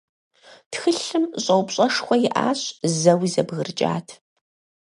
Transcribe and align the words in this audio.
Тхылъым 0.71 1.25
щӀэупщӀэшхуэ 1.43 2.15
иӀащ, 2.27 2.61
зэуи 2.99 3.27
зэбгрыкӀат. 3.33 4.07